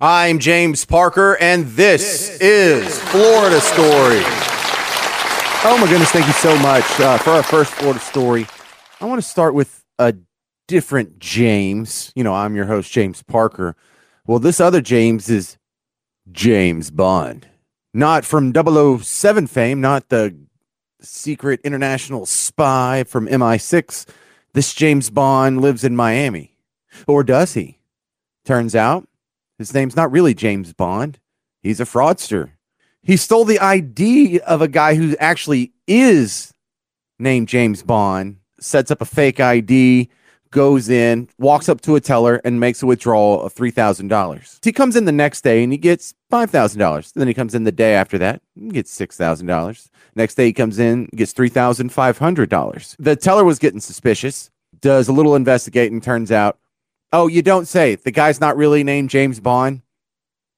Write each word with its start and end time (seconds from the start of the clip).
I'm 0.00 0.38
James 0.38 0.84
Parker, 0.84 1.36
and 1.40 1.66
this, 1.66 2.38
is 2.38 3.00
Florida 3.00 3.60
Story. 3.60 4.22
Oh 5.64 5.76
my 5.80 5.88
goodness, 5.90 6.12
thank 6.12 6.28
you 6.28 6.32
so 6.34 6.56
much 6.58 6.84
uh, 7.00 7.18
for 7.18 7.30
our 7.30 7.42
first 7.42 7.72
Florida 7.72 7.98
story. 7.98 8.46
I 9.00 9.06
want 9.06 9.20
to 9.20 9.28
start 9.28 9.54
with 9.54 9.84
a 9.98 10.14
different 10.68 11.18
James. 11.18 12.12
You 12.14 12.22
know, 12.22 12.32
I'm 12.32 12.54
your 12.54 12.66
host, 12.66 12.92
James 12.92 13.24
Parker. 13.24 13.74
Well, 14.24 14.38
this 14.38 14.60
other 14.60 14.80
James 14.80 15.28
is 15.28 15.58
James 16.30 16.92
Bond. 16.92 17.48
Not 17.92 18.24
from 18.24 18.52
007 18.54 19.48
fame, 19.48 19.80
not 19.80 20.10
the 20.10 20.38
secret 21.00 21.60
international 21.64 22.24
spy 22.24 23.02
from 23.02 23.26
MI6. 23.26 24.06
This 24.52 24.74
James 24.74 25.10
Bond 25.10 25.60
lives 25.60 25.82
in 25.82 25.96
Miami. 25.96 26.54
Or 27.08 27.24
does 27.24 27.54
he? 27.54 27.80
Turns 28.44 28.76
out 28.76 29.07
his 29.58 29.74
name's 29.74 29.96
not 29.96 30.10
really 30.10 30.34
James 30.34 30.72
Bond. 30.72 31.18
He's 31.62 31.80
a 31.80 31.84
fraudster. 31.84 32.52
He 33.02 33.16
stole 33.16 33.44
the 33.44 33.58
ID 33.58 34.40
of 34.40 34.62
a 34.62 34.68
guy 34.68 34.94
who 34.94 35.16
actually 35.18 35.72
is 35.86 36.52
named 37.18 37.48
James 37.48 37.82
Bond, 37.82 38.38
sets 38.60 38.90
up 38.90 39.00
a 39.00 39.04
fake 39.04 39.40
ID, 39.40 40.08
goes 40.50 40.88
in, 40.88 41.28
walks 41.38 41.68
up 41.68 41.80
to 41.82 41.96
a 41.96 42.00
teller, 42.00 42.40
and 42.44 42.60
makes 42.60 42.82
a 42.82 42.86
withdrawal 42.86 43.42
of 43.42 43.54
$3,000. 43.54 44.64
He 44.64 44.72
comes 44.72 44.96
in 44.96 45.04
the 45.04 45.12
next 45.12 45.42
day 45.42 45.62
and 45.62 45.72
he 45.72 45.78
gets 45.78 46.14
$5,000. 46.32 47.12
Then 47.12 47.28
he 47.28 47.34
comes 47.34 47.54
in 47.54 47.64
the 47.64 47.72
day 47.72 47.94
after 47.94 48.18
that 48.18 48.42
and 48.56 48.72
gets 48.72 48.96
$6,000. 48.96 49.90
Next 50.14 50.34
day 50.34 50.46
he 50.46 50.52
comes 50.52 50.78
in, 50.78 51.08
gets 51.14 51.32
$3,500. 51.34 52.96
The 52.98 53.16
teller 53.16 53.44
was 53.44 53.58
getting 53.58 53.80
suspicious, 53.80 54.50
does 54.80 55.08
a 55.08 55.12
little 55.12 55.34
investigating, 55.34 56.00
turns 56.00 56.32
out 56.32 56.58
Oh, 57.12 57.26
you 57.26 57.42
don't 57.42 57.66
say. 57.66 57.94
The 57.94 58.10
guy's 58.10 58.40
not 58.40 58.56
really 58.56 58.84
named 58.84 59.10
James 59.10 59.40
Bond. 59.40 59.82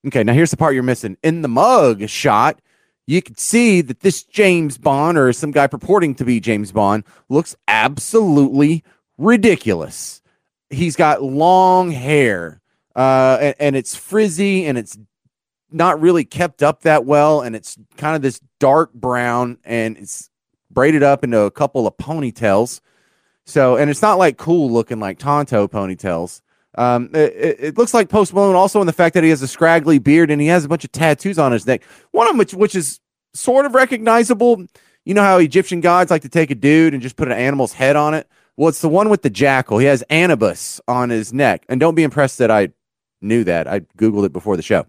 Okay, 0.06 0.24
now 0.24 0.32
here's 0.32 0.50
the 0.50 0.56
part 0.56 0.74
you're 0.74 0.82
missing. 0.82 1.16
In 1.23 1.42
the 1.42 1.48
mug 1.48 2.09
shot, 2.09 2.60
you 3.06 3.20
could 3.23 3.38
see 3.38 3.80
that 3.82 4.01
this 4.01 4.23
James 4.23 4.79
Bond 4.79 5.18
or 5.18 5.32
some 5.32 5.51
guy 5.51 5.66
purporting 5.66 6.15
to 6.16 6.24
be 6.24 6.40
James 6.40 6.73
Bond 6.73 7.04
looks 7.29 7.57
absolutely 7.68 8.82
ridiculous. 9.18 10.23
He's 10.70 10.96
got 10.96 11.23
long 11.23 11.90
hair, 11.90 12.60
uh, 12.96 13.38
and, 13.40 13.54
and 13.59 13.76
it's 13.76 13.95
frizzy 13.95 14.66
and 14.66 14.79
it's 14.79 14.96
not 15.70 16.01
really 16.01 16.24
kept 16.24 16.62
up 16.62 16.82
that 16.82 17.04
well, 17.04 17.42
and 17.42 17.54
it's 17.54 17.76
kind 17.96 18.16
of 18.16 18.23
this 18.23 18.40
dark 18.59 18.92
brown 18.92 19.59
and 19.64 19.96
it's 19.98 20.30
braided 20.70 21.02
up 21.02 21.23
into 21.24 21.40
a 21.40 21.51
couple 21.51 21.87
of 21.87 21.96
ponytails. 21.96 22.80
So, 23.51 23.76
and 23.76 23.90
it's 23.90 24.02
not 24.02 24.16
like 24.16 24.37
cool 24.37 24.70
looking 24.70 25.01
like 25.01 25.18
Tonto 25.18 25.66
ponytails. 25.66 26.40
Um, 26.76 27.10
it, 27.15 27.57
it, 27.59 27.79
looks 27.79 27.92
like 27.92 28.09
Post 28.09 28.32
Malone 28.32 28.54
also 28.54 28.80
in 28.80 28.87
the 28.87 28.92
fact 28.92 29.15
that 29.15 29.24
he 29.24 29.30
has 29.30 29.42
a 29.42 29.48
scraggly 29.48 29.98
beard 29.98 30.30
and 30.30 30.40
he 30.40 30.46
has 30.46 30.65
a 30.65 30.68
bunch 30.68 30.84
of 30.84 30.92
tattoos 30.92 31.37
on 31.37 31.51
his 31.51 31.66
neck. 31.66 31.82
One 32.12 32.29
of 32.29 32.37
which, 32.37 32.54
which 32.54 32.76
is 32.76 33.01
sort 33.34 33.66
of 33.66 33.74
recognizable. 33.74 34.65
You 35.04 35.15
know 35.15 35.23
how 35.23 35.38
Egyptian 35.38 35.80
gods 35.80 36.12
like 36.12 36.23
to 36.23 36.29
take 36.29 36.52
a 36.52 36.54
dude 36.54 36.95
and 36.95 37.02
just 37.02 37.16
put 37.16 37.26
an 37.26 37.37
animal's 37.37 37.73
head 37.73 37.96
on 37.96 38.15
it? 38.15 38.29
Well, 38.57 38.68
it's 38.68 38.82
the 38.82 38.88
one 38.88 39.09
with 39.09 39.23
the 39.23 39.30
jackal. 39.30 39.79
He 39.79 39.87
has 39.87 40.02
Anubis 40.02 40.80
on 40.87 41.10
his 41.10 41.32
neck. 41.32 41.64
And 41.68 41.80
don't 41.80 41.96
be 41.96 42.04
impressed 42.04 42.38
that 42.38 42.52
I 42.52 42.68
knew 43.20 43.42
that. 43.45 43.66
I 43.66 43.80
Googled 43.98 44.26
it 44.26 44.32
before 44.32 44.57
the 44.57 44.62
show. 44.62 44.87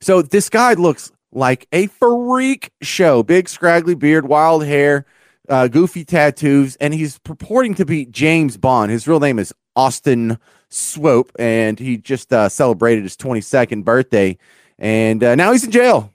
So 0.00 0.22
this 0.22 0.48
guy 0.48 0.74
looks 0.74 1.12
like 1.30 1.68
a 1.72 1.86
freak 1.86 2.72
show. 2.82 3.22
Big, 3.22 3.48
scraggly 3.48 3.94
beard, 3.94 4.26
wild 4.26 4.64
hair 4.64 5.06
uh, 5.48 5.68
goofy 5.68 6.04
tattoos, 6.04 6.76
and 6.76 6.94
he's 6.94 7.18
purporting 7.18 7.74
to 7.74 7.84
be 7.84 8.06
James 8.06 8.56
Bond. 8.56 8.90
His 8.90 9.06
real 9.08 9.20
name 9.20 9.38
is 9.38 9.52
Austin 9.76 10.38
Swope, 10.68 11.32
and 11.38 11.78
he 11.78 11.96
just 11.96 12.32
uh, 12.32 12.48
celebrated 12.48 13.02
his 13.02 13.16
22nd 13.16 13.84
birthday, 13.84 14.36
and 14.78 15.22
uh, 15.22 15.34
now 15.34 15.52
he's 15.52 15.64
in 15.64 15.70
jail. 15.70 16.12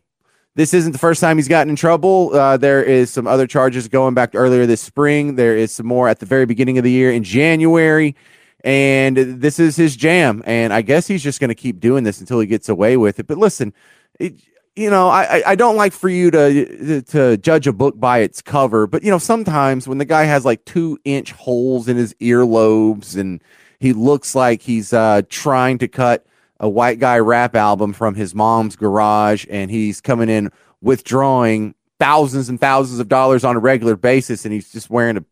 This 0.56 0.74
isn't 0.76 0.92
the 0.92 1.00
first 1.00 1.20
time 1.20 1.38
he's 1.38 1.48
gotten 1.48 1.72
in 1.72 1.76
trouble. 1.76 2.30
Uh, 2.34 2.58
there 2.58 2.84
is 2.84 3.10
some 3.10 3.26
other 3.26 3.48
charges 3.48 3.88
going 3.88 4.14
back 4.14 4.36
earlier 4.36 4.68
this 4.68 4.82
spring. 4.82 5.36
There 5.36 5.58
is 5.58 5.72
some 5.72 5.88
more 5.88 6.08
at 6.08 6.20
the 6.20 6.28
very 6.28 6.46
beginning 6.46 6.78
of 6.78 6.84
the 6.84 6.92
year 6.92 7.12
in 7.12 7.24
January, 7.24 8.16
and 8.64 9.18
this 9.18 9.58
is 9.60 9.76
his 9.76 9.96
jam. 9.96 10.44
And 10.46 10.72
I 10.72 10.84
guess 10.84 11.08
he's 11.08 11.24
just 11.24 11.40
going 11.40 11.50
to 11.50 11.56
keep 11.56 11.80
doing 11.80 12.04
this 12.04 12.20
until 12.20 12.40
he 12.40 12.46
gets 12.46 12.70
away 12.70 12.98
with 12.98 13.20
it. 13.20 13.26
But 13.26 13.40
listen, 13.40 13.74
it, 14.20 14.36
you 14.76 14.90
know, 14.90 15.08
I 15.08 15.44
I 15.46 15.56
don't 15.56 15.76
like 15.76 15.94
for 15.94 16.10
you 16.10 16.32
to 16.32 17.02
to 17.04 17.38
judge 17.38 17.68
a 17.68 17.74
book 17.74 18.00
by 18.00 18.20
its 18.20 18.42
cover, 18.42 18.88
but 18.88 19.04
you 19.04 19.12
know, 19.12 19.20
sometimes 19.20 19.88
when 19.88 20.00
the 20.00 20.06
guy 20.06 20.24
has 20.24 20.46
like 20.46 20.66
two 20.66 20.98
inch 21.06 21.32
holes 21.32 21.88
in 21.88 21.98
his 21.98 22.14
earlobes 22.16 23.16
and 23.16 23.42
he 23.80 23.94
looks 23.94 24.34
like 24.34 24.62
he's 24.62 24.94
uh, 24.94 25.22
trying 25.30 25.78
to 25.80 25.88
cut 25.88 26.26
a 26.60 26.70
white 26.70 27.00
guy 27.00 27.20
rap 27.20 27.56
album 27.56 27.94
from 27.94 28.16
his 28.16 28.34
mom's 28.34 28.76
garage, 28.76 29.46
and 29.50 29.70
he's 29.70 30.02
coming 30.02 30.30
in 30.30 30.52
withdrawing 30.82 31.76
thousands 32.00 32.50
and 32.50 32.60
thousands 32.60 33.00
of 33.00 33.10
dollars 33.10 33.44
on 33.44 33.56
a 33.56 33.60
regular 33.60 33.96
basis, 33.96 34.46
and 34.46 34.54
he's 34.54 34.72
just 34.72 34.90
wearing 34.90 35.18
a 35.18 35.26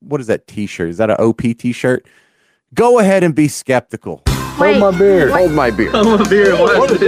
what 0.00 0.20
is 0.20 0.26
that 0.28 0.46
T-shirt? 0.46 0.90
Is 0.90 0.98
that 0.98 1.10
an 1.10 1.16
OP 1.16 1.40
T-shirt? 1.40 2.06
Go 2.74 2.98
ahead 2.98 3.24
and 3.24 3.34
be 3.34 3.48
skeptical. 3.48 4.22
Wait, 4.58 4.78
Hold 4.78 4.92
my 4.92 4.98
beer. 4.98 5.30
Hold 5.30 5.52
my 5.52 5.70
beer. 5.70 5.90
Hold 5.90 6.20
my 6.20 6.28
beer. 6.28 6.56
What? 6.56 7.00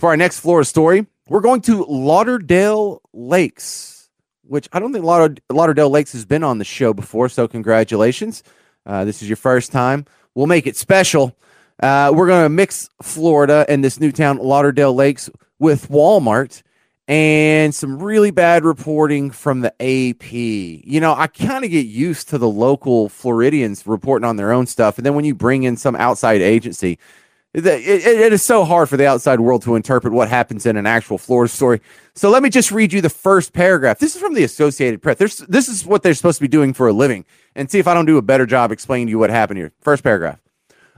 For 0.00 0.08
our 0.08 0.16
next 0.16 0.40
Florida 0.40 0.64
story, 0.64 1.06
we're 1.30 1.40
going 1.40 1.60
to 1.62 1.84
Lauderdale 1.84 3.00
Lakes, 3.12 4.10
which 4.42 4.68
I 4.72 4.80
don't 4.80 4.92
think 4.92 5.04
Lauder- 5.04 5.36
Lauderdale 5.48 5.88
Lakes 5.88 6.12
has 6.12 6.24
been 6.24 6.42
on 6.42 6.58
the 6.58 6.64
show 6.64 6.92
before. 6.92 7.28
So, 7.28 7.46
congratulations. 7.46 8.42
Uh, 8.84 9.04
this 9.04 9.22
is 9.22 9.28
your 9.28 9.36
first 9.36 9.70
time. 9.70 10.06
We'll 10.34 10.48
make 10.48 10.66
it 10.66 10.76
special. 10.76 11.36
Uh, 11.80 12.12
we're 12.12 12.26
going 12.26 12.42
to 12.44 12.48
mix 12.48 12.90
Florida 13.00 13.64
and 13.68 13.82
this 13.84 14.00
new 14.00 14.10
town, 14.10 14.38
Lauderdale 14.38 14.92
Lakes, 14.92 15.30
with 15.60 15.88
Walmart 15.88 16.62
and 17.06 17.72
some 17.72 18.02
really 18.02 18.32
bad 18.32 18.64
reporting 18.64 19.30
from 19.30 19.60
the 19.60 19.72
AP. 19.80 20.32
You 20.32 21.00
know, 21.00 21.14
I 21.14 21.28
kind 21.28 21.64
of 21.64 21.70
get 21.70 21.86
used 21.86 22.28
to 22.30 22.38
the 22.38 22.48
local 22.48 23.08
Floridians 23.08 23.86
reporting 23.86 24.28
on 24.28 24.34
their 24.34 24.50
own 24.50 24.66
stuff. 24.66 24.98
And 24.98 25.06
then 25.06 25.14
when 25.14 25.24
you 25.24 25.36
bring 25.36 25.62
in 25.62 25.76
some 25.76 25.94
outside 25.94 26.40
agency, 26.40 26.98
it, 27.52 27.66
it, 27.66 28.04
it 28.04 28.32
is 28.32 28.42
so 28.42 28.64
hard 28.64 28.88
for 28.88 28.96
the 28.96 29.06
outside 29.06 29.40
world 29.40 29.62
to 29.62 29.74
interpret 29.74 30.12
what 30.12 30.28
happens 30.28 30.66
in 30.66 30.76
an 30.76 30.86
actual 30.86 31.18
Florida 31.18 31.52
story. 31.52 31.80
So 32.14 32.30
let 32.30 32.42
me 32.42 32.50
just 32.50 32.70
read 32.70 32.92
you 32.92 33.00
the 33.00 33.10
first 33.10 33.52
paragraph. 33.52 33.98
This 33.98 34.14
is 34.14 34.20
from 34.20 34.34
the 34.34 34.44
Associated 34.44 35.02
Press. 35.02 35.18
There's, 35.18 35.38
this 35.38 35.68
is 35.68 35.84
what 35.84 36.02
they're 36.02 36.14
supposed 36.14 36.38
to 36.38 36.44
be 36.44 36.48
doing 36.48 36.72
for 36.72 36.88
a 36.88 36.92
living, 36.92 37.24
and 37.54 37.70
see 37.70 37.78
if 37.78 37.88
I 37.88 37.94
don't 37.94 38.06
do 38.06 38.18
a 38.18 38.22
better 38.22 38.46
job 38.46 38.70
explaining 38.70 39.08
to 39.08 39.10
you 39.10 39.18
what 39.18 39.30
happened 39.30 39.58
here. 39.58 39.72
First 39.80 40.02
paragraph. 40.02 40.40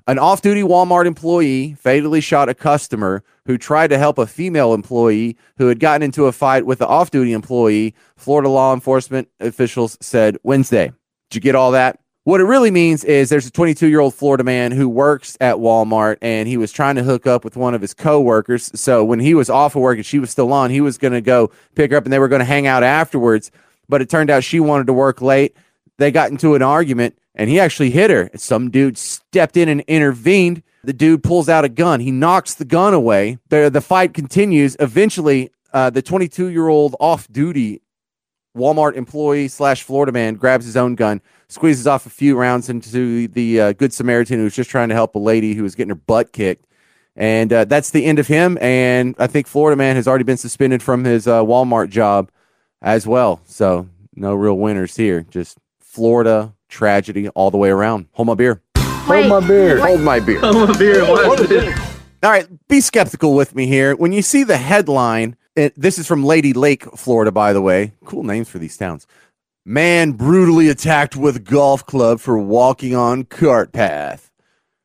An 0.08 0.18
off 0.18 0.42
duty 0.42 0.62
Walmart 0.62 1.06
employee 1.06 1.74
fatally 1.74 2.20
shot 2.20 2.48
a 2.48 2.54
customer 2.54 3.22
who 3.46 3.56
tried 3.56 3.88
to 3.88 3.98
help 3.98 4.18
a 4.18 4.26
female 4.26 4.74
employee 4.74 5.36
who 5.58 5.68
had 5.68 5.78
gotten 5.78 6.02
into 6.02 6.26
a 6.26 6.32
fight 6.32 6.66
with 6.66 6.80
the 6.80 6.86
off 6.88 7.12
duty 7.12 7.32
employee, 7.32 7.94
Florida 8.16 8.48
law 8.48 8.74
enforcement 8.74 9.28
officials 9.38 9.96
said 10.00 10.36
Wednesday. 10.42 10.92
Did 11.30 11.36
you 11.36 11.40
get 11.40 11.54
all 11.54 11.70
that? 11.70 12.00
What 12.24 12.40
it 12.40 12.44
really 12.44 12.70
means 12.70 13.02
is 13.02 13.30
there's 13.30 13.48
a 13.48 13.50
22 13.50 13.88
year 13.88 13.98
old 13.98 14.14
Florida 14.14 14.44
man 14.44 14.70
who 14.70 14.88
works 14.88 15.36
at 15.40 15.56
Walmart 15.56 16.18
and 16.22 16.46
he 16.48 16.56
was 16.56 16.70
trying 16.70 16.94
to 16.94 17.02
hook 17.02 17.26
up 17.26 17.42
with 17.42 17.56
one 17.56 17.74
of 17.74 17.80
his 17.80 17.94
coworkers. 17.94 18.70
So 18.80 19.04
when 19.04 19.18
he 19.18 19.34
was 19.34 19.50
off 19.50 19.74
of 19.74 19.82
work 19.82 19.96
and 19.96 20.06
she 20.06 20.20
was 20.20 20.30
still 20.30 20.52
on, 20.52 20.70
he 20.70 20.80
was 20.80 20.98
going 20.98 21.14
to 21.14 21.20
go 21.20 21.50
pick 21.74 21.90
her 21.90 21.96
up 21.96 22.04
and 22.04 22.12
they 22.12 22.20
were 22.20 22.28
going 22.28 22.38
to 22.38 22.44
hang 22.44 22.68
out 22.68 22.84
afterwards. 22.84 23.50
But 23.88 24.02
it 24.02 24.08
turned 24.08 24.30
out 24.30 24.44
she 24.44 24.60
wanted 24.60 24.86
to 24.86 24.92
work 24.92 25.20
late. 25.20 25.56
They 25.98 26.12
got 26.12 26.30
into 26.30 26.54
an 26.54 26.62
argument 26.62 27.18
and 27.34 27.50
he 27.50 27.58
actually 27.58 27.90
hit 27.90 28.08
her. 28.10 28.30
Some 28.36 28.70
dude 28.70 28.98
stepped 28.98 29.56
in 29.56 29.68
and 29.68 29.80
intervened. 29.88 30.62
The 30.84 30.92
dude 30.92 31.24
pulls 31.24 31.48
out 31.48 31.64
a 31.64 31.68
gun. 31.68 31.98
He 31.98 32.12
knocks 32.12 32.54
the 32.54 32.64
gun 32.64 32.94
away. 32.94 33.38
The, 33.48 33.68
the 33.68 33.80
fight 33.80 34.14
continues. 34.14 34.76
Eventually, 34.78 35.50
uh, 35.72 35.90
the 35.90 36.02
22 36.02 36.46
year 36.46 36.68
old 36.68 36.94
off 37.00 37.26
duty 37.32 37.82
Walmart 38.56 38.94
employee 38.94 39.48
slash 39.48 39.82
Florida 39.82 40.12
man 40.12 40.34
grabs 40.34 40.64
his 40.64 40.76
own 40.76 40.94
gun, 40.94 41.20
squeezes 41.48 41.86
off 41.86 42.06
a 42.06 42.10
few 42.10 42.36
rounds 42.36 42.68
into 42.68 43.28
the 43.28 43.60
uh, 43.60 43.72
Good 43.72 43.92
Samaritan 43.92 44.38
who 44.38 44.44
was 44.44 44.54
just 44.54 44.70
trying 44.70 44.88
to 44.90 44.94
help 44.94 45.14
a 45.14 45.18
lady 45.18 45.54
who 45.54 45.62
was 45.62 45.74
getting 45.74 45.90
her 45.90 45.94
butt 45.94 46.32
kicked. 46.32 46.66
And 47.16 47.52
uh, 47.52 47.64
that's 47.64 47.90
the 47.90 48.04
end 48.04 48.18
of 48.18 48.26
him. 48.26 48.58
And 48.60 49.14
I 49.18 49.26
think 49.26 49.46
Florida 49.46 49.76
man 49.76 49.96
has 49.96 50.08
already 50.08 50.24
been 50.24 50.38
suspended 50.38 50.82
from 50.82 51.04
his 51.04 51.26
uh, 51.26 51.42
Walmart 51.42 51.90
job 51.90 52.30
as 52.80 53.06
well. 53.06 53.40
So 53.44 53.88
no 54.14 54.34
real 54.34 54.56
winners 54.58 54.96
here. 54.96 55.22
Just 55.30 55.58
Florida 55.78 56.54
tragedy 56.68 57.28
all 57.30 57.50
the 57.50 57.58
way 57.58 57.70
around. 57.70 58.06
Hold 58.12 58.28
my 58.28 58.34
beer. 58.34 58.62
Wait, 59.08 59.26
Hold 59.26 59.42
my 59.42 59.46
beer. 59.46 59.78
Hold 59.78 60.00
my 60.00 60.20
beer. 60.20 60.40
Hold 60.40 60.68
my 60.68 60.78
beer. 60.78 61.04
What? 61.06 61.92
All 62.22 62.30
right, 62.30 62.46
be 62.68 62.80
skeptical 62.80 63.34
with 63.34 63.54
me 63.54 63.66
here. 63.66 63.96
When 63.96 64.12
you 64.12 64.22
see 64.22 64.44
the 64.44 64.56
headline, 64.56 65.36
it, 65.56 65.74
this 65.76 65.98
is 65.98 66.06
from 66.06 66.24
Lady 66.24 66.52
Lake, 66.52 66.84
Florida, 66.96 67.30
by 67.30 67.52
the 67.52 67.62
way. 67.62 67.92
Cool 68.04 68.22
names 68.22 68.48
for 68.48 68.58
these 68.58 68.76
towns. 68.76 69.06
Man 69.64 70.12
brutally 70.12 70.68
attacked 70.68 71.14
with 71.14 71.44
golf 71.44 71.86
club 71.86 72.20
for 72.20 72.38
walking 72.38 72.96
on 72.96 73.24
cart 73.24 73.72
path. 73.72 74.30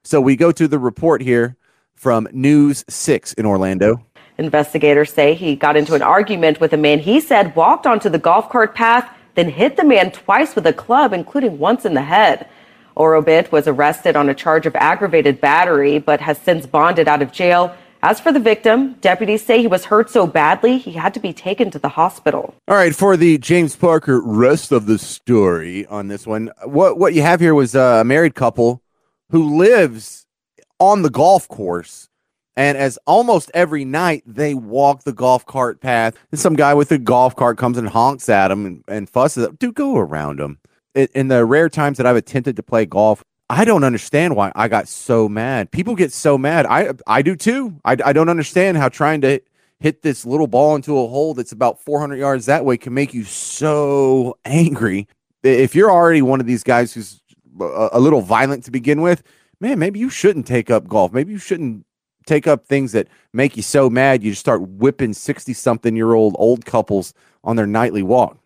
So 0.04 0.22
we 0.22 0.36
go 0.36 0.52
to 0.52 0.68
the 0.68 0.80
report 0.80 1.22
here 1.22 1.58
from 1.96 2.28
News 2.32 2.86
6 2.88 3.34
in 3.34 3.46
Orlando. 3.46 4.04
Investigators 4.38 5.12
say 5.12 5.34
he 5.34 5.56
got 5.56 5.76
into 5.76 5.96
an 5.96 6.04
argument 6.04 6.60
with 6.60 6.74
a 6.74 6.78
man 6.78 7.00
he 7.00 7.20
said 7.20 7.56
walked 7.56 7.88
onto 7.88 8.08
the 8.08 8.20
golf 8.20 8.50
cart 8.50 8.76
path, 8.76 9.10
then 9.34 9.50
hit 9.50 9.78
the 9.78 9.84
man 9.84 10.12
twice 10.12 10.56
with 10.56 10.68
a 10.68 10.74
club, 10.74 11.12
including 11.12 11.58
once 11.58 11.86
in 11.86 11.96
the 11.96 12.04
head. 12.04 12.48
Orobit 12.96 13.52
was 13.52 13.68
arrested 13.68 14.16
on 14.16 14.30
a 14.30 14.36
charge 14.36 14.66
of 14.66 14.76
aggravated 14.76 15.42
battery, 15.42 15.98
but 15.98 16.22
has 16.22 16.38
since 16.38 16.66
bonded 16.66 17.08
out 17.08 17.22
of 17.22 17.32
jail. 17.32 17.76
As 18.10 18.22
for 18.22 18.32
the 18.32 18.40
victim, 18.40 18.94
deputies 19.02 19.44
say 19.44 19.60
he 19.60 19.68
was 19.68 19.84
hurt 19.84 20.10
so 20.10 20.26
badly 20.26 20.78
he 20.78 20.94
had 20.94 21.14
to 21.16 21.20
be 21.20 21.34
taken 21.34 21.70
to 21.72 21.78
the 21.78 21.90
hospital. 21.90 22.56
All 22.70 22.78
right, 22.78 22.96
for 22.96 23.18
the 23.18 23.38
James 23.38 23.76
Parker 23.76 24.22
rest 24.22 24.72
of 24.72 24.86
the 24.86 24.98
story 24.98 25.86
on 25.88 26.08
this 26.08 26.26
one, 26.26 26.50
what 26.64 26.98
what 26.98 27.14
you 27.14 27.22
have 27.22 27.42
here 27.42 27.54
was 27.54 27.76
a 27.76 28.06
married 28.06 28.34
couple 28.34 28.82
who 29.32 29.58
lives 29.58 30.26
on 30.80 31.02
the 31.02 31.10
golf 31.10 31.50
course. 31.50 32.08
And 32.56 32.78
as 32.78 32.98
almost 33.06 33.52
every 33.54 33.84
night 33.84 34.24
they 34.26 34.54
walk 34.54 35.04
the 35.04 35.12
golf 35.12 35.46
cart 35.46 35.82
path, 35.82 36.16
and 36.32 36.40
some 36.40 36.56
guy 36.56 36.74
with 36.76 36.90
a 36.94 36.98
golf 36.98 37.36
cart 37.36 37.58
comes 37.58 37.78
and 37.78 37.90
honks 37.90 38.30
at 38.30 38.48
them 38.48 38.66
and, 38.66 38.84
and 38.88 39.10
fusses. 39.10 39.50
Dude, 39.60 39.76
go 39.76 39.98
around 39.98 40.40
them. 40.40 40.60
In, 40.96 41.10
in 41.14 41.28
the 41.28 41.44
rare 41.44 41.68
times 41.68 41.98
that 41.98 42.06
I've 42.06 42.16
attempted 42.16 42.56
to 42.56 42.64
play 42.64 42.86
golf, 42.86 43.26
I 43.50 43.64
don't 43.64 43.84
understand 43.84 44.36
why 44.36 44.52
I 44.56 44.68
got 44.68 44.88
so 44.88 45.30
mad. 45.30 45.72
People 45.72 45.96
get 45.96 46.12
so 46.12 46.38
mad. 46.38 46.66
I 46.66 46.92
I 47.08 47.22
do 47.22 47.36
too. 47.36 47.80
I, 47.86 47.96
I 48.04 48.14
don't 48.14 48.30
understand 48.30 48.78
how 48.78 48.90
trying 48.90 49.22
to 49.22 49.40
hit 49.80 50.02
this 50.02 50.26
little 50.26 50.48
ball 50.48 50.76
into 50.76 50.98
a 50.98 51.08
hole 51.08 51.34
that's 51.34 51.52
about 51.52 51.80
400 51.80 52.16
yards 52.18 52.48
that 52.48 52.66
way 52.66 52.78
can 52.78 52.94
make 52.94 53.14
you 53.14 53.24
so 53.24 54.38
angry. 54.44 55.08
If 55.44 55.76
you're 55.76 55.92
already 55.92 56.22
one 56.22 56.40
of 56.40 56.48
these 56.48 56.64
guys 56.64 56.94
who's 56.94 57.22
a, 57.60 57.90
a 57.94 58.00
little 58.00 58.22
violent 58.22 58.66
to 58.66 58.72
begin 58.72 59.02
with, 59.02 59.24
man, 59.62 59.80
maybe 59.80 60.00
you 60.00 60.10
shouldn't 60.10 60.48
take 60.48 60.70
up 60.70 60.88
golf. 60.88 61.14
Maybe 61.14 61.32
you 61.32 61.38
shouldn't 61.38 61.86
take 62.26 62.48
up 62.48 62.66
things 62.66 62.92
that 62.92 63.08
make 63.32 63.56
you 63.56 63.64
so 63.64 63.90
mad 63.90 64.22
you 64.22 64.32
just 64.32 64.42
start 64.42 64.62
whipping 64.62 65.14
60 65.14 65.54
something 65.54 65.96
year 65.96 66.14
old 66.14 66.36
old 66.38 66.66
couples 66.66 67.14
on 67.46 67.56
their 67.56 67.68
nightly 67.68 68.04
walk. 68.04 68.38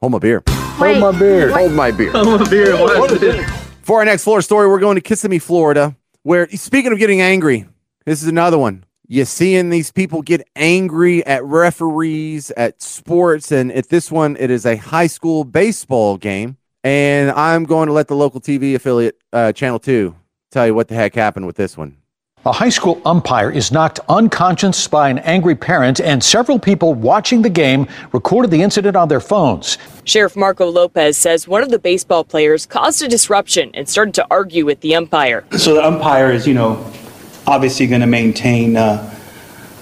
Hold 0.00 0.12
my 0.12 0.18
beer. 0.18 0.42
Hold 0.48 0.98
my 0.98 1.16
beer. 1.16 1.50
Hold 1.52 1.72
my 1.72 1.90
beer. 1.92 2.10
I'm 2.14 2.40
a 2.40 2.50
beer. 2.50 2.76
What 2.76 3.12
is 3.12 3.22
it? 3.22 3.57
For 3.88 4.00
our 4.00 4.04
next 4.04 4.24
Florida 4.24 4.42
story, 4.42 4.68
we're 4.68 4.80
going 4.80 4.96
to 4.96 5.00
Kissimmee, 5.00 5.38
Florida, 5.38 5.96
where 6.22 6.46
speaking 6.50 6.92
of 6.92 6.98
getting 6.98 7.22
angry, 7.22 7.66
this 8.04 8.20
is 8.22 8.28
another 8.28 8.58
one. 8.58 8.84
You're 9.06 9.24
seeing 9.24 9.70
these 9.70 9.90
people 9.90 10.20
get 10.20 10.46
angry 10.54 11.24
at 11.24 11.42
referees, 11.42 12.50
at 12.50 12.82
sports, 12.82 13.50
and 13.50 13.72
at 13.72 13.88
this 13.88 14.12
one, 14.12 14.36
it 14.38 14.50
is 14.50 14.66
a 14.66 14.76
high 14.76 15.06
school 15.06 15.42
baseball 15.42 16.18
game. 16.18 16.58
And 16.84 17.30
I'm 17.30 17.64
going 17.64 17.86
to 17.86 17.94
let 17.94 18.08
the 18.08 18.14
local 18.14 18.42
TV 18.42 18.74
affiliate, 18.74 19.16
uh, 19.32 19.52
Channel 19.52 19.78
2, 19.78 20.14
tell 20.50 20.66
you 20.66 20.74
what 20.74 20.88
the 20.88 20.94
heck 20.94 21.14
happened 21.14 21.46
with 21.46 21.56
this 21.56 21.74
one. 21.74 21.96
A 22.46 22.52
high 22.52 22.68
school 22.68 23.02
umpire 23.04 23.50
is 23.50 23.72
knocked 23.72 23.98
unconscious 24.08 24.86
by 24.86 25.10
an 25.10 25.18
angry 25.18 25.56
parent, 25.56 26.00
and 26.00 26.22
several 26.22 26.56
people 26.60 26.94
watching 26.94 27.42
the 27.42 27.50
game 27.50 27.88
recorded 28.12 28.52
the 28.52 28.62
incident 28.62 28.94
on 28.94 29.08
their 29.08 29.20
phones. 29.20 29.76
Sheriff 30.04 30.36
Marco 30.36 30.70
Lopez 30.70 31.18
says 31.18 31.48
one 31.48 31.64
of 31.64 31.70
the 31.70 31.80
baseball 31.80 32.22
players 32.22 32.64
caused 32.64 33.02
a 33.02 33.08
disruption 33.08 33.72
and 33.74 33.88
started 33.88 34.14
to 34.14 34.26
argue 34.30 34.64
with 34.64 34.80
the 34.82 34.94
umpire. 34.94 35.44
So 35.58 35.74
the 35.74 35.84
umpire 35.84 36.30
is, 36.30 36.46
you 36.46 36.54
know, 36.54 36.76
obviously 37.48 37.88
going 37.88 38.02
to 38.02 38.06
maintain 38.06 38.76
uh, 38.76 39.12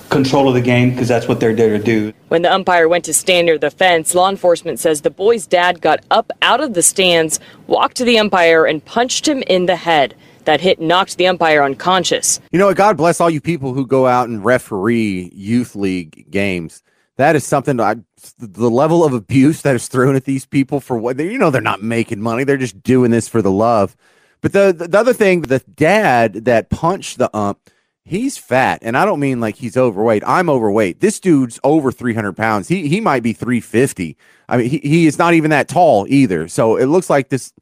control 0.09 0.49
of 0.49 0.55
the 0.55 0.63
game 0.63 0.91
because 0.91 1.09
that's 1.09 1.29
what 1.29 1.41
they're 1.41 1.55
there 1.55 1.77
to 1.77 1.85
do. 1.85 2.15
When 2.29 2.41
the 2.41 2.53
umpire 2.53 2.89
went 2.89 3.05
to 3.05 3.13
stand 3.13 3.47
near 3.47 3.59
the 3.59 3.71
fence, 3.71 4.15
law 4.15 4.31
enforcement 4.31 4.81
says 4.81 5.03
the 5.03 5.11
boy's 5.11 5.47
dad 5.47 5.83
got 5.83 6.01
up 6.11 6.33
out 6.41 6.63
of 6.63 6.73
the 6.73 6.83
stands, 6.83 7.39
walked 7.67 7.99
to 7.99 8.05
the 8.05 8.19
umpire, 8.19 8.65
and 8.65 8.83
punched 8.83 9.29
him 9.29 9.43
in 9.43 9.67
the 9.67 9.77
head. 9.77 10.15
That 10.47 10.61
hit 10.61 10.81
knocked 10.81 11.19
the 11.19 11.27
umpire 11.27 11.63
unconscious. 11.63 12.41
You 12.51 12.59
know? 12.59 12.73
God 12.75 12.97
bless 12.97 13.21
all 13.21 13.31
you 13.31 13.41
people 13.41 13.75
who 13.75 13.87
go 13.87 14.07
out 14.07 14.29
and 14.29 14.45
referee 14.45 15.31
youth 15.35 15.77
league 15.77 16.31
games. 16.31 16.83
That 17.17 17.37
is 17.37 17.47
something 17.47 17.81
I, 17.81 17.97
the 18.39 18.71
level 18.71 19.05
of 19.05 19.13
abuse 19.13 19.63
that 19.63 19.75
is 19.75 19.89
thrown 19.89 20.17
at 20.17 20.25
these 20.25 20.47
people 20.47 20.81
for 20.81 20.99
what 20.99 21.17
they, 21.17 21.31
you 21.31 21.39
know, 21.39 21.51
they're 21.51 21.61
not 21.63 21.83
making 21.83 22.21
money. 22.21 22.45
They're 22.45 22.57
just 22.57 22.83
doing 22.83 23.11
this 23.11 23.29
for 23.29 23.41
the 23.41 23.51
love. 23.51 23.97
But 24.41 24.53
the, 24.53 24.87
the 24.89 24.99
other 24.99 25.13
thing, 25.13 25.43
the 25.43 25.61
dad 25.61 26.45
that 26.45 26.69
punched 26.69 27.19
the 27.19 27.35
ump, 27.35 27.71
he's 28.05 28.39
fat. 28.39 28.81
And 28.83 28.97
I 28.97 29.05
don't 29.05 29.21
mean 29.21 29.41
like 29.41 29.57
he's 29.57 29.77
overweight. 29.77 30.23
I'm 30.27 30.49
overweight. 30.51 31.01
This 31.01 31.19
dude's 31.19 31.59
over 31.65 31.91
300 31.91 32.37
pounds. 32.37 32.69
He, 32.69 32.89
he 32.89 33.01
might 33.01 33.23
be 33.23 33.33
350. 33.33 34.17
I 34.49 34.57
mean, 34.59 34.69
he, 34.69 34.79
he 34.79 35.07
is 35.07 35.19
not 35.19 35.35
even 35.35 35.51
that 35.51 35.69
tall 35.69 36.07
either. 36.09 36.49
So 36.49 36.77
it 36.77 36.87
looks 36.87 37.11
like 37.11 37.31
this 37.31 37.53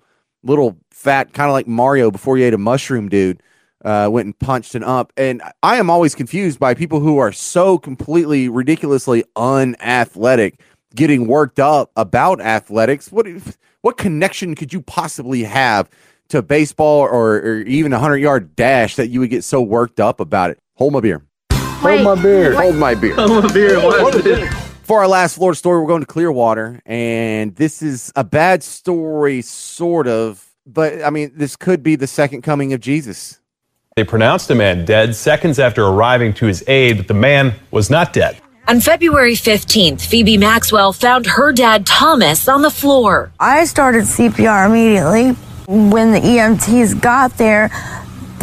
little 0.45 0.77
fat, 0.91 1.33
kind 1.33 1.49
of 1.49 1.53
like 1.53 1.67
Mario 1.67 2.11
before 2.11 2.37
he 2.37 2.43
ate 2.43 2.55
a 2.55 2.59
mushroom 2.59 3.09
dude, 3.09 3.43
uh, 3.85 4.09
went 4.11 4.27
and 4.27 4.39
punched 4.39 4.75
an 4.75 4.85
up. 4.85 5.13
And 5.17 5.43
I 5.63 5.77
am 5.77 5.91
always 5.91 6.15
confused 6.15 6.59
by 6.59 6.75
people 6.75 7.01
who 7.01 7.19
are 7.19 7.33
so 7.33 7.79
completely 7.79 8.49
ridiculously 8.49 9.25
unathletic 9.37 10.61
getting 10.95 11.27
worked 11.27 11.59
up 11.59 11.91
about 11.97 12.41
athletics. 12.41 13.11
What 13.11 13.27
what 13.83 13.97
connection 13.99 14.55
could 14.55 14.73
you 14.73 14.81
possibly 14.81 15.43
have 15.45 15.91
to 16.29 16.41
baseball 16.41 17.01
or, 17.01 17.37
or 17.37 17.61
even 17.63 17.93
a 17.93 17.99
hundred 17.99 18.19
yard 18.19 18.57
dash 18.57 18.97
that 18.97 19.09
you 19.09 19.21
would 19.21 19.31
get 19.31 19.45
so 19.45 19.61
worked 19.61 20.01
up 20.01 20.21
about 20.21 20.51
it? 20.51 20.59
Hold 20.77 20.93
my 20.93 21.01
beer. 21.01 21.23
Hold 21.51 22.03
my 22.03 22.15
beer. 22.15 22.55
Hold 22.55 22.77
my 22.77 22.95
beer. 22.95 23.15
Hold 23.15 23.43
my 23.43 23.51
a 23.51 23.53
beer. 23.53 23.81
What 23.81 24.15
is 24.15 24.27
it? 24.27 24.64
For 24.85 25.01
our 25.01 25.09
last 25.09 25.37
Florida 25.37 25.57
story, 25.57 25.81
we're 25.81 25.89
going 25.89 26.03
to 26.03 26.07
Clearwater, 26.07 26.83
and 26.85 27.57
this 27.57 27.81
is 27.81 28.13
a 28.17 28.23
bad 28.23 28.63
story, 28.63 29.41
sort 29.41 30.07
of. 30.07 30.47
But 30.67 31.03
I 31.03 31.09
mean, 31.09 31.33
this 31.35 31.57
could 31.57 31.83
be 31.83 31.97
the 31.97 32.07
second 32.07 32.43
coming 32.43 32.75
of 32.75 32.81
Jesus. 32.81 33.41
They 33.97 34.05
pronounced 34.05 34.51
a 34.51 34.55
man 34.55 34.85
dead 34.85 35.17
seconds 35.17 35.59
after 35.59 35.87
arriving 35.87 36.35
to 36.35 36.47
his 36.47 36.63
aid, 36.67 36.99
but 36.99 37.09
the 37.09 37.15
man 37.15 37.55
was 37.71 37.89
not 37.89 38.13
dead. 38.13 38.37
On 38.69 38.79
February 38.79 39.37
15th, 39.37 40.03
Phoebe 40.03 40.37
Maxwell 40.37 40.93
found 40.93 41.25
her 41.29 41.51
dad 41.51 41.87
Thomas 41.87 42.47
on 42.47 42.61
the 42.61 42.71
floor. 42.71 43.33
I 43.41 43.65
started 43.65 44.03
CPR 44.03 44.67
immediately. 44.67 45.31
When 45.67 46.13
the 46.13 46.21
EMTs 46.21 47.01
got 47.01 47.39
there, 47.39 47.71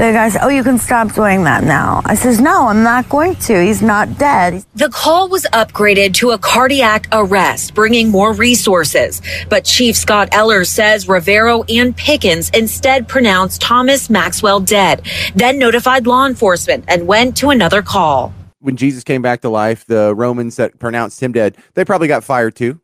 the 0.07 0.13
guy 0.13 0.29
said, 0.29 0.41
Oh, 0.43 0.49
you 0.49 0.63
can 0.63 0.77
stop 0.77 1.13
doing 1.13 1.43
that 1.43 1.63
now. 1.63 2.01
I 2.05 2.15
says, 2.15 2.41
No, 2.41 2.67
I'm 2.67 2.83
not 2.83 3.07
going 3.09 3.35
to. 3.35 3.63
He's 3.63 3.81
not 3.81 4.17
dead. 4.17 4.65
The 4.73 4.89
call 4.89 5.29
was 5.29 5.45
upgraded 5.53 6.13
to 6.15 6.31
a 6.31 6.37
cardiac 6.37 7.07
arrest, 7.11 7.75
bringing 7.75 8.09
more 8.09 8.33
resources. 8.33 9.21
But 9.49 9.65
Chief 9.65 9.95
Scott 9.95 10.29
Eller 10.31 10.65
says 10.65 11.07
Rivero 11.07 11.63
and 11.69 11.95
Pickens 11.95 12.49
instead 12.51 13.07
pronounced 13.07 13.61
Thomas 13.61 14.09
Maxwell 14.09 14.59
dead, 14.59 15.05
then 15.35 15.59
notified 15.59 16.07
law 16.07 16.25
enforcement 16.25 16.85
and 16.87 17.07
went 17.07 17.37
to 17.37 17.49
another 17.49 17.81
call. 17.81 18.33
When 18.59 18.77
Jesus 18.77 19.03
came 19.03 19.21
back 19.21 19.41
to 19.41 19.49
life, 19.49 19.85
the 19.85 20.13
Romans 20.15 20.55
that 20.55 20.79
pronounced 20.79 21.21
him 21.21 21.31
dead, 21.31 21.57
they 21.73 21.85
probably 21.85 22.07
got 22.07 22.23
fired 22.23 22.55
too. 22.55 22.79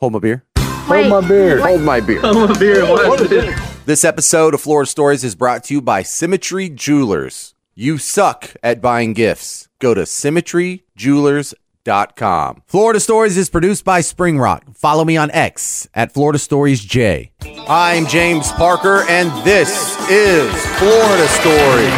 Hold 0.00 0.12
my 0.14 0.18
beer. 0.18 0.44
Hold 0.56 1.08
my 1.08 1.20
beer. 1.20 1.60
Hold 1.60 1.80
my 1.82 2.00
beer. 2.00 2.20
I'm 2.22 2.50
a 2.50 2.58
beer. 2.58 2.84
What 2.86 3.20
is 3.20 3.32
it? 3.32 3.63
This 3.86 4.02
episode 4.02 4.54
of 4.54 4.62
Florida 4.62 4.88
Stories 4.88 5.24
is 5.24 5.34
brought 5.34 5.64
to 5.64 5.74
you 5.74 5.82
by 5.82 6.02
Symmetry 6.02 6.70
Jewelers. 6.70 7.54
You 7.74 7.98
suck 7.98 8.54
at 8.62 8.80
buying 8.80 9.12
gifts. 9.12 9.68
Go 9.78 9.92
to 9.92 10.04
symmetryjewelers.com. 10.04 12.62
Florida 12.66 12.98
Stories 12.98 13.36
is 13.36 13.50
produced 13.50 13.84
by 13.84 14.00
Spring 14.00 14.38
Rock. 14.38 14.64
Follow 14.74 15.04
me 15.04 15.18
on 15.18 15.30
X 15.32 15.86
at 15.92 16.14
Florida 16.14 16.38
Stories 16.38 16.82
J. 16.82 17.30
I'm 17.68 18.06
James 18.06 18.50
Parker, 18.52 19.04
and 19.06 19.30
this 19.44 19.98
is 20.08 20.50
Florida 20.78 21.28
Stories. 21.28 21.92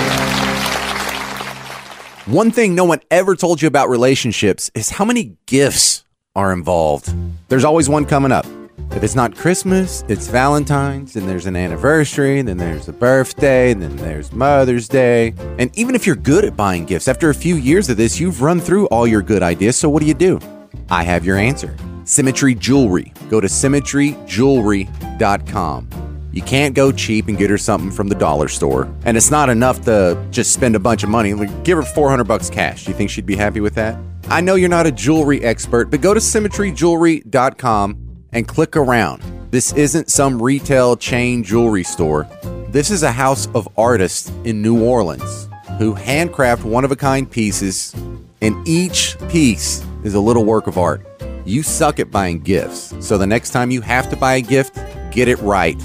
One 2.27 2.51
thing 2.51 2.75
no 2.75 2.85
one 2.85 2.99
ever 3.13 3.37
told 3.37 3.63
you 3.63 3.69
about 3.69 3.89
relationships 3.89 4.73
is 4.75 4.91
how 4.91 5.05
many 5.05 5.37
gifts 5.47 6.03
are 6.35 6.53
involved. 6.53 7.15
There's 7.49 7.65
always 7.65 7.89
one 7.89 8.07
coming 8.07 8.33
up. 8.33 8.45
If 8.93 9.03
it's 9.03 9.15
not 9.15 9.37
Christmas, 9.37 10.05
it's 10.09 10.29
Valentine's, 10.29 11.13
then 11.13 11.27
there's 11.27 11.45
an 11.47 11.57
anniversary, 11.57 12.41
then 12.43 12.57
there's 12.57 12.89
a 12.89 12.93
birthday, 12.93 13.73
and 13.73 13.83
then 13.83 13.97
there's 13.97 14.33
Mother's 14.33 14.89
Day. 14.89 15.35
And 15.59 15.77
even 15.77 15.95
if 15.95 16.07
you're 16.07 16.17
good 16.17 16.45
at 16.45 16.57
buying 16.57 16.87
gifts, 16.87 17.09
after 17.09 17.29
a 17.29 17.35
few 17.35 17.57
years 17.57 17.91
of 17.91 17.99
this, 17.99 18.19
you've 18.19 18.41
run 18.41 18.59
through 18.59 18.87
all 18.87 19.07
your 19.07 19.21
good 19.23 19.43
ideas. 19.43 19.77
So 19.77 19.91
what 19.91 20.01
do 20.01 20.07
you 20.07 20.15
do? 20.15 20.41
I 20.89 21.03
have 21.03 21.27
your 21.27 21.37
answer 21.37 21.77
Symmetry 22.05 22.55
Jewelry. 22.55 23.13
Go 23.29 23.41
to 23.41 23.49
symmetryjewelry.com. 23.49 25.89
You 26.33 26.43
can't 26.43 26.75
go 26.75 26.93
cheap 26.93 27.29
and 27.29 27.39
get 27.39 27.51
her 27.51 27.59
something 27.59 27.91
from 27.91 28.09
the 28.09 28.15
dollar 28.15 28.49
store. 28.49 28.93
And 29.05 29.17
it's 29.17 29.31
not 29.31 29.49
enough 29.49 29.83
to 29.87 30.23
just 30.31 30.53
spend 30.53 30.77
a 30.77 30.79
bunch 30.79 31.03
of 31.03 31.09
money. 31.09 31.35
Like, 31.35 31.65
give 31.65 31.79
her 31.79 31.83
400 31.83 32.25
bucks 32.25 32.51
cash. 32.51 32.85
Do 32.85 32.91
you 32.91 32.97
think 32.97 33.11
she'd 33.11 33.27
be 33.27 33.37
happy 33.37 33.61
with 33.61 33.75
that? 33.75 33.99
I 34.29 34.41
know 34.41 34.55
you're 34.55 34.69
not 34.69 34.87
a 34.87 34.93
jewelry 34.93 35.43
expert, 35.43 35.91
but 35.91 36.01
go 36.01 36.13
to 36.13 36.21
symmetryjewelry.com 36.21 38.06
and 38.37 38.47
click 38.47 38.77
around. 38.77 39.23
This 39.51 39.73
isn't 39.73 40.11
some 40.11 40.43
retail 40.43 40.97
chain 40.97 41.43
jewelry 41.43 41.83
store. 41.83 42.29
This 42.69 42.91
is 42.91 43.03
a 43.03 43.11
house 43.11 43.49
of 43.55 43.67
artists 43.79 44.31
in 44.45 44.61
New 44.61 44.85
Orleans 44.85 45.49
who 45.79 45.95
handcraft 45.95 46.63
one 46.63 46.85
of 46.85 46.93
a 46.93 46.97
kind 46.97 47.31
pieces, 47.31 47.95
and 48.43 48.69
each 48.69 49.17
piece 49.31 49.83
is 50.05 50.13
a 50.13 50.21
little 50.21 50.45
work 50.45 50.67
of 50.67 50.77
art. 50.77 51.01
You 51.47 51.63
suck 51.63 51.99
at 51.99 52.11
buying 52.11 52.41
gifts, 52.41 52.95
so 53.01 53.17
the 53.17 53.27
next 53.27 53.49
time 53.51 53.71
you 53.71 53.81
have 53.81 54.11
to 54.11 54.17
buy 54.17 54.35
a 54.35 54.43
gift, 54.43 54.79
get 55.11 55.29
it 55.29 55.39
right. 55.39 55.83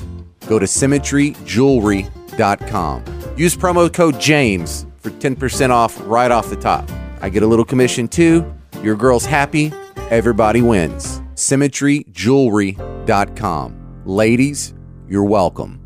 Go 0.48 0.60
to 0.60 0.66
symmetryjewelry.com. 0.66 3.04
Use 3.38 3.56
promo 3.56 3.94
code 3.94 4.20
JAMES 4.20 4.86
for 5.00 5.12
10% 5.12 5.70
off 5.70 5.98
right 6.06 6.32
off 6.32 6.50
the 6.50 6.58
top. 6.58 6.92
I 7.22 7.30
get 7.30 7.44
a 7.44 7.48
little 7.48 7.64
commission 7.64 8.10
too. 8.10 8.54
Your 8.84 8.98
girl's 8.98 9.26
happy, 9.26 9.72
everybody 10.10 10.62
wins. 10.62 11.21
Symmetryjewelry.com. 11.42 14.04
Ladies, 14.06 14.76
you're 15.10 15.24
welcome. 15.24 15.81